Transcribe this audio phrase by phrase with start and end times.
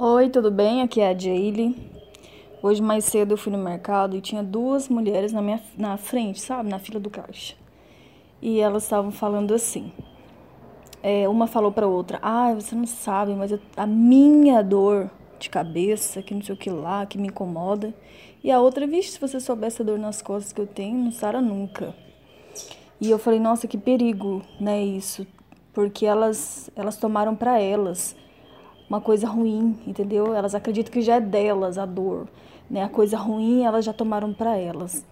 [0.00, 0.80] Oi, tudo bem?
[0.80, 1.74] Aqui é a Jaylee.
[2.62, 6.40] Hoje mais cedo eu fui no mercado e tinha duas mulheres na minha na frente,
[6.40, 7.56] sabe, na fila do caixa.
[8.40, 9.92] E elas estavam falando assim.
[11.02, 15.50] É, uma falou para outra: "Ah, você não sabe, mas eu, a minha dor de
[15.50, 17.92] cabeça, que não sei o que lá, que me incomoda".
[18.44, 21.10] E a outra: "Vixe, se você soubesse a dor nas costas que eu tenho, não
[21.10, 21.92] sara nunca".
[23.00, 25.26] E eu falei: "Nossa, que perigo, né, isso?"
[25.72, 28.14] Porque elas elas tomaram para elas
[28.88, 30.34] uma coisa ruim, entendeu?
[30.34, 32.26] Elas acreditam que já é delas a dor,
[32.70, 32.84] né?
[32.84, 35.04] A coisa ruim elas já tomaram para elas.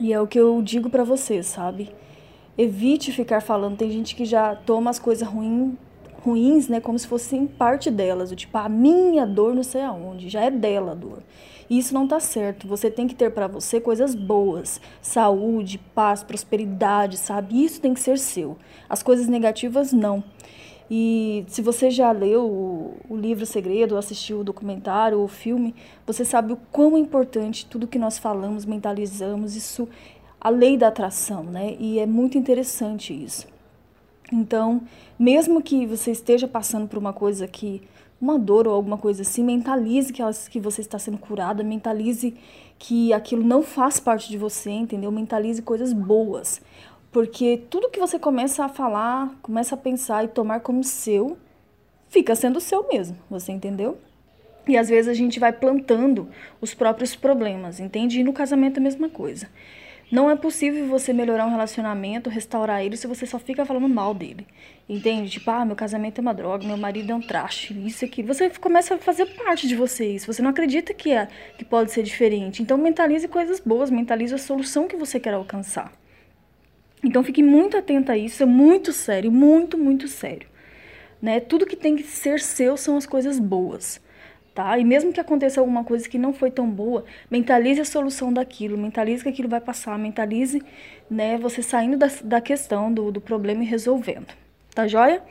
[0.00, 1.90] E é o que eu digo para vocês, sabe?
[2.56, 3.76] Evite ficar falando.
[3.76, 5.74] Tem gente que já toma as coisas ruins
[6.20, 10.42] ruins, né, como se fossem parte delas, tipo, a minha dor não sei aonde, já
[10.42, 11.22] é dela a dor.
[11.70, 12.66] E isso não tá certo.
[12.66, 17.62] Você tem que ter para você coisas boas, saúde, paz, prosperidade, sabe?
[17.62, 18.56] Isso tem que ser seu.
[18.88, 20.24] As coisas negativas não.
[20.90, 22.77] E se você já leu
[23.08, 25.74] o, livro Segredo, assistiu o documentário, o filme,
[26.06, 29.88] você sabe o quão importante tudo que nós falamos, mentalizamos, isso,
[30.40, 31.76] a lei da atração, né?
[31.78, 33.46] E é muito interessante isso.
[34.32, 34.82] Então,
[35.18, 37.82] mesmo que você esteja passando por uma coisa que
[38.20, 42.34] uma dor ou alguma coisa assim, mentalize que, elas, que você está sendo curada, mentalize
[42.78, 45.10] que aquilo não faz parte de você, entendeu?
[45.10, 46.60] Mentalize coisas boas.
[47.10, 51.38] Porque tudo que você começa a falar, começa a pensar e tomar como seu,
[52.08, 53.98] fica sendo seu mesmo, você entendeu?
[54.66, 56.28] E às vezes a gente vai plantando
[56.60, 58.20] os próprios problemas, entende?
[58.20, 59.48] E no casamento é a mesma coisa.
[60.10, 64.14] Não é possível você melhorar um relacionamento, restaurar ele, se você só fica falando mal
[64.14, 64.46] dele.
[64.88, 65.30] Entende?
[65.30, 68.22] Tipo, ah, meu casamento é uma droga, meu marido é um traste, isso aqui.
[68.22, 70.32] Você começa a fazer parte de você isso.
[70.32, 72.62] Você não acredita que, é, que pode ser diferente.
[72.62, 75.92] Então mentalize coisas boas, mentalize a solução que você quer alcançar.
[77.04, 80.48] Então fique muito atenta a isso, é muito sério, muito, muito sério.
[81.20, 81.40] Né?
[81.40, 84.00] Tudo que tem que ser seu são as coisas boas.
[84.54, 84.76] Tá?
[84.78, 88.76] E mesmo que aconteça alguma coisa que não foi tão boa, mentalize a solução daquilo,
[88.76, 90.60] mentalize que aquilo vai passar, mentalize
[91.08, 94.26] né, você saindo da, da questão, do, do problema e resolvendo.
[94.74, 95.22] Tá joia?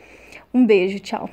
[0.54, 1.30] Um beijo, tchau.